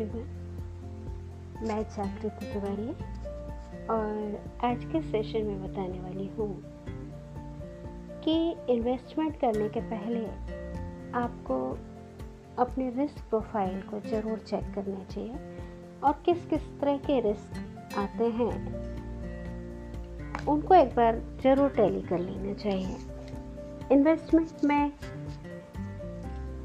[0.00, 2.88] Everyone मैं जागृति तिवारी
[3.90, 6.48] और आज के सेशन में बताने वाली हूँ
[8.24, 8.34] कि
[8.72, 10.24] इन्वेस्टमेंट करने के पहले
[11.20, 11.58] आपको
[12.58, 15.34] अपने रिस्क प्रोफ़ाइल को ज़रूर चेक करना चाहिए
[16.04, 18.52] और किस किस तरह के रिस्क आते हैं,
[20.48, 22.96] उनको एक बार ज़रूर टैली कर लेना चाहिए।
[23.92, 24.92] इन्वेस्टमेंट में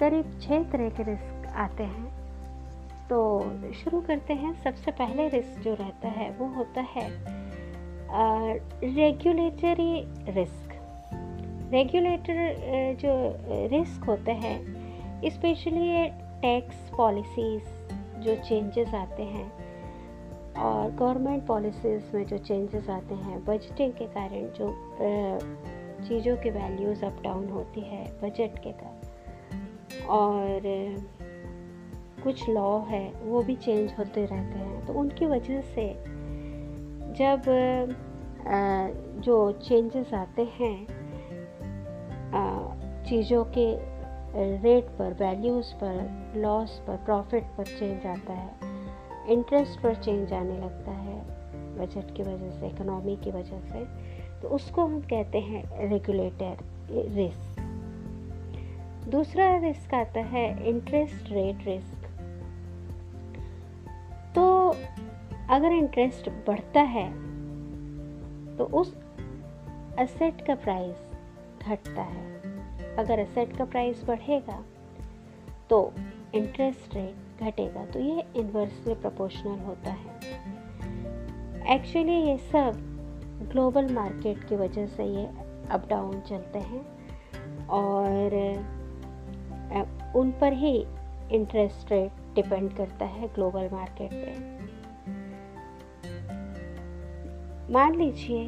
[0.00, 2.03] करीब छः तरह के रिस्क आते हैं।
[3.10, 3.18] तो
[3.74, 7.08] शुरू करते हैं। सबसे पहले रिस्क जो रहता है, वो होता है
[8.94, 10.72] रेगुलेटरी रिस्क
[11.72, 12.36] रेगुलेटर
[12.94, 13.12] जो
[13.68, 14.56] रिस्क होते हैं
[15.30, 16.08] स्पेशली ये
[16.42, 17.68] टैक्स पॉलिसीज़
[18.20, 19.46] जो चेंजेस आते हैं
[20.54, 24.70] और गवर्नमेंट पॉलिसीज़ में जो चेंजेस आते हैं बजटिंग के कारण जो
[26.08, 30.60] चीज़ों की वैल्यूज़ अप डाउन होती है बजट के कारण। और
[32.24, 35.92] कुछ लॉ है, वो भी चेंज होते रहते हैं। तो उनकी वजह से
[37.18, 37.42] जब
[39.24, 40.76] जो चेंजेस आते हैं
[43.04, 43.66] चीज़ों के
[44.62, 48.50] रेट पर वैल्यूज़ पर लॉस पर प्रॉफिट पर चेंज आता है
[49.28, 51.18] इंटरेस्ट पर चेंज आने लगता है
[51.78, 53.84] बजट की वजह से इकोनॉमी की वजह से
[54.40, 56.56] तो उसको हम कहते हैं रेगुलेटर
[57.14, 57.60] रिस्क
[59.10, 62.03] दूसरा रिस्क आता है इंटरेस्ट रेट रिस्क
[65.54, 67.08] अगर इंटरेस्ट बढ़ता है
[68.56, 68.94] तो उस
[69.98, 70.96] असेट का प्राइस
[71.66, 74.64] घटता है। अगर असेट का प्राइस बढ़ेगा
[75.70, 75.92] तो
[76.34, 82.80] इंटरेस्ट रेट घटेगा। तो ये इन्वर्सली प्रोपोर्शनल होता है। एक्चुअली ये सब
[83.52, 85.26] ग्लोबल मार्केट की वजह से ये
[85.70, 88.36] अप डाउन चलते हैं और
[90.16, 90.76] उन पर ही
[91.32, 94.53] इंटरेस्ट रेट डिपेंड करता है ग्लोबल मार्केट पे।
[97.74, 98.42] मान लीजिए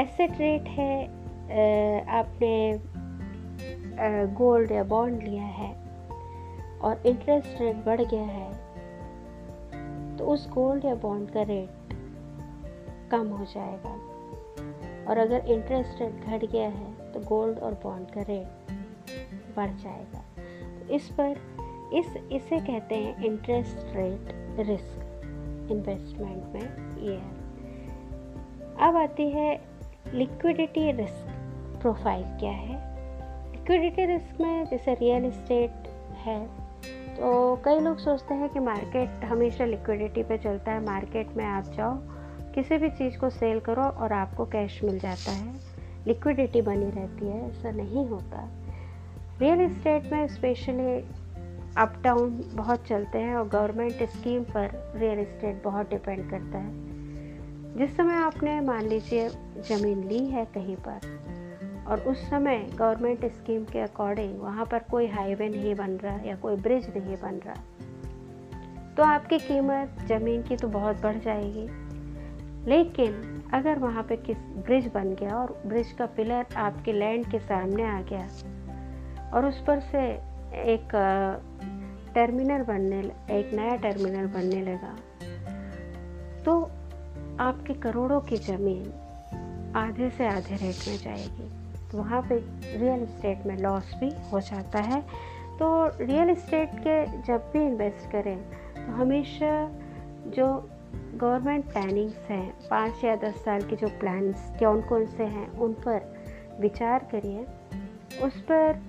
[0.00, 2.80] एसेट रेट है आपने
[4.34, 5.70] गोल्ड या बॉन्ड लिया है
[6.78, 8.50] और इंटरेस्ट रेट बढ़ गया है
[10.16, 11.94] तो उस गोल्ड या बॉन्ड का रेट
[13.10, 13.94] कम हो जाएगा।
[15.08, 18.72] और अगर इंटरेस्ट रेट घट गया है तो गोल्ड और बॉन्ड का रेट
[19.56, 20.24] बढ़ जाएगा।
[20.78, 21.36] तो इस पर,
[21.94, 24.24] इस, इसे कहते हैं इंटरेस्ट रेट
[24.68, 26.66] रिस्क इन्वेस्टमेंट में,
[27.02, 27.37] ये है।
[28.80, 29.60] अब आती है
[30.14, 32.76] लिक्विडिटी रिस्क प्रोफ़ाइल क्या है?
[33.52, 36.46] लिक्विडिटी रिस्क में जैसे रियल इस्टेट है
[37.16, 41.64] तो कई लोग सोचते हैं कि मार्केट हमेशा लिक्विडिटी पे चलता है। मार्केट में आप
[41.64, 41.96] जाओ,
[42.54, 45.54] किसी भी चीज़ को सेल करो और आपको कैश मिल जाता है।
[46.06, 48.48] लिक्विडिटी बनी रहती है, ऐसा नहीं होता।
[49.40, 50.98] रियल इस्टेट में स्पेशली
[51.76, 56.97] अप डाउन बहुत चलते हैं और गवर्नमेंट स्कीम पर रियल इस्टेट बहुत डिपेंड करता है।
[57.78, 59.28] जिस समय आपने मान लीजिए
[59.68, 65.06] ज़मीन ली है कहीं पर, और उस समय गवर्नमेंट स्कीम के अकॉर्डिंग वहाँ पर कोई
[65.06, 67.62] हाईवे नहीं बन रहा या कोई ब्रिज नहीं बन रहा
[68.96, 71.66] तो आपकी कीमत ज़मीन की तो बहुत बढ़ जाएगी।
[72.70, 77.38] लेकिन अगर वहाँ पे किस ब्रिज बन गया और ब्रिज का पिलर आपके लैंड के
[77.38, 80.02] सामने आ गया और उस पर से
[80.72, 80.88] एक
[82.14, 83.00] टर्मिनल बनने
[83.38, 84.96] एक नया टर्मिनल बनने लगा
[86.44, 86.60] तो
[87.40, 91.48] आपके करोड़ों की ज़मीन आधे से आधे रेट में जाएगी।
[91.90, 92.36] तो वहाँ पे
[92.78, 95.00] रियल इस्टेट में लॉस भी हो जाता है।
[95.58, 95.68] तो
[96.00, 98.38] रियल इस्टेट के जब भी इन्वेस्ट करें
[98.76, 99.52] तो हमेशा
[100.28, 100.46] जो
[101.14, 105.72] गवर्नमेंट प्लानिंग्स हैं, पाँच या दस साल के जो प्लान्स कौन कौन से हैं, उन
[105.86, 107.46] पर विचार करिए।
[108.22, 108.80] उस पर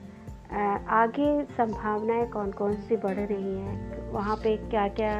[0.91, 5.13] आगे संभावनाएँ कौन कौन सी बढ़ रही हैं, वहाँ पे क्या क्या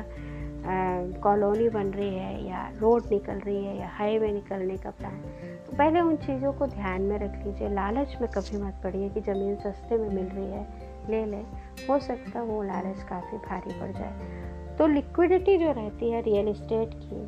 [1.22, 5.22] कॉलोनी बन रही है या रोड निकल रही है या हाईवे निकलने का प्लान
[5.66, 9.22] तो पहले उन चीज़ों को ध्यान में रख लीजिए। लालच में कभी मत पड़िए कि
[9.22, 10.66] ज़मीन सस्ते में मिल रही है,
[11.10, 11.44] ले लें।
[11.90, 16.48] हो सकता है वो लालच काफ़ी भारी पड़ जाए। तो लिक्विडिटी जो रहती है रियल
[16.48, 17.22] इस्टेट की,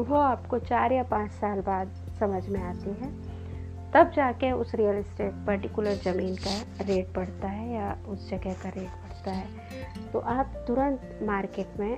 [0.00, 3.10] वो आपको चार या पाँच साल बाद समझ में आती है।
[3.92, 8.68] तब जाके उस रियल इस्टेट पर्टिकुलर ज़मीन का रेट बढ़ता है या उस जगह का
[8.68, 9.65] रेट बढ़ता है।
[10.12, 11.96] तो आप तुरंत मार्केट में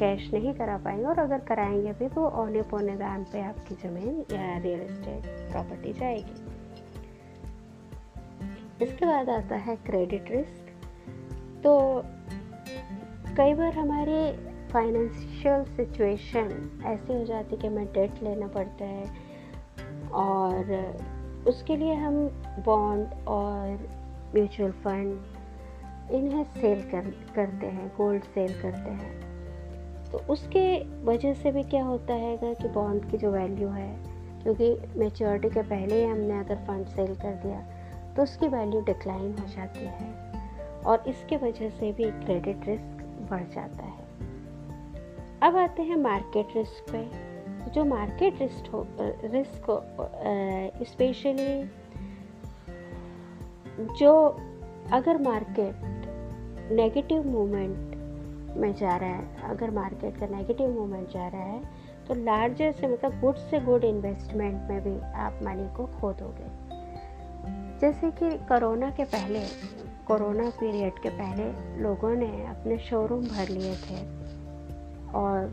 [0.00, 4.24] कैश नहीं करा पाएँगे और अगर कराएँगे भी तो औने पौने दाम पे आपकी ज़मीन
[4.32, 6.52] या रियल इस्टेट प्रॉपर्टी जाएगी।
[8.84, 10.68] इसके बाद आता है क्रेडिट रिस्क।
[11.64, 12.02] तो
[13.36, 19.04] कई बार हमारी फाइनेंशियल सिचुएशन ऐसी हो जाती है कि हमें डेट लेना पड़ता है
[20.12, 20.74] और
[21.48, 22.14] उसके लिए हम
[22.64, 23.88] बॉन्ड और
[24.34, 25.20] म्यूचुअल फंड
[26.12, 30.64] इन्हें सेल कर, करते हैं, गोल्ड सेल करते हैं। तो उसके
[31.04, 33.94] वजह से भी क्या होता है कि बॉन्ड की जो वैल्यू है,
[34.42, 37.60] क्योंकि मेच्योरिटी के पहले ही हमने अगर फंड सेल कर दिया
[38.16, 40.10] तो उसकी वैल्यू डिक्लाइन हो जाती है
[40.82, 44.00] और इसके वजह से भी क्रेडिट रिस्क बढ़ जाता है।
[45.42, 48.86] अब आते हैं मार्केट रिस्क पे। जो मार्केट रिस्क हो,
[49.24, 49.66] रिस्क
[50.86, 51.64] स्पेशली
[53.98, 54.12] जो
[54.92, 55.74] अगर मार्केट
[56.72, 61.60] नेगेटिव मूवमेंट में जा रहा है। अगर मार्केट का नेगेटिव मूवमेंट जा रहा है
[62.08, 66.50] तो लार्जर से मतलब गुड से गुड इन्वेस्टमेंट में भी आप मनी को खो दोगे
[67.80, 69.40] जैसे कि कोरोना के पहले
[70.06, 71.44] कोरोना पीरियड के पहले
[71.82, 73.96] लोगों ने अपने शोरूम भर लिए थे
[75.14, 75.50] और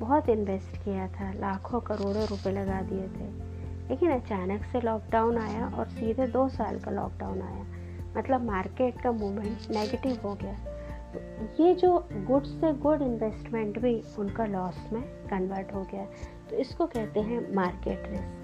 [0.00, 3.28] बहुत इन्वेस्ट किया था। लाखों करोड़ों रुपए लगा दिए थे।
[3.88, 7.64] लेकिन अचानक से लॉकडाउन आया और सीधे दो साल का लॉकडाउन आया।
[8.16, 10.54] मतलब मार्केट का मूवमेंट नेगेटिव हो गया।
[11.14, 16.04] तो ये जो गुड से गुड इन्वेस्टमेंट भी उनका लॉस में कन्वर्ट हो गया।
[16.50, 18.40] तो इसको कहते हैं मार्केट रिस्क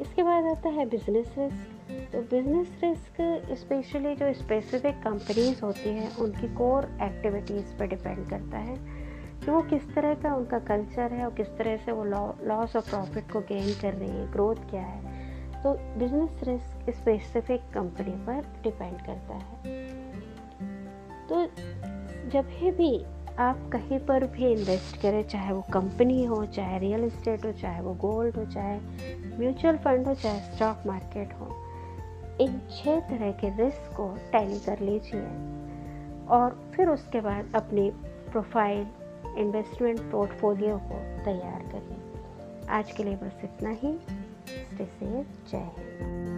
[0.00, 1.68] इसके बाद आता है बिज़नेस रिस्क
[2.12, 8.58] तो बिज़नेस रिस्क स्पेशली जो स्पेसिफिक कंपनीज़ होती हैं, उनकी कोर एक्टिविटीज़ पर डिपेंड करता
[8.58, 9.08] है।
[9.44, 12.04] कि वो किस तरह का उनका कल्चर है और किस तरह से वो
[12.46, 15.07] लॉस और प्रॉफिट को गेन कर रही है ग्रोथ क्या है।
[15.64, 19.76] तो बिज़नेस रिस्क स्पेसिफिक कंपनी पर डिपेंड करता है।
[21.28, 21.46] तो
[22.30, 22.44] जब
[22.76, 23.04] भी
[23.38, 27.80] आप कहीं पर भी इन्वेस्ट करें, चाहे वो कंपनी हो, चाहे रियल इस्टेट हो, चाहे
[27.80, 28.78] वो गोल्ड हो, चाहे
[29.38, 31.48] म्यूचुअल फंड हो, चाहे स्टॉक मार्केट हो,
[32.40, 35.26] इन छः तरह के रिस्क को टैली कर लीजिए
[36.26, 37.90] और फिर उसके बाद अपनी
[38.30, 38.86] प्रोफ़ाइल
[39.38, 43.98] इन्वेस्टमेंट पोर्टफोलियो को तैयार करिए। आज के लिए बस इतना ही।
[44.77, 46.36] स्टे सेफ जय हिंद